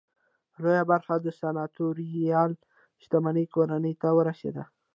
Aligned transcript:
لویه 0.61 0.83
برخه 0.91 1.15
د 1.19 1.27
سناتوریال 1.39 2.51
شتمنۍ 3.03 3.45
کورنۍ 3.53 3.93
ته 4.01 4.07
ورسېده. 4.17 4.63